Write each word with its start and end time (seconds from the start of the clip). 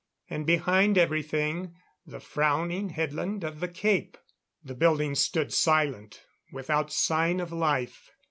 And 0.31 0.47
behind 0.47 0.97
everything, 0.97 1.75
the 2.07 2.19
frowning 2.19 2.89
headland 2.89 3.43
of 3.43 3.59
the 3.59 3.67
Cape. 3.67 4.17
The 4.63 4.73
buildings 4.73 5.19
stood 5.19 5.53
silent, 5.53 6.23
without 6.51 6.91
sign 6.91 7.39
of 7.39 7.51
life. 7.51 8.09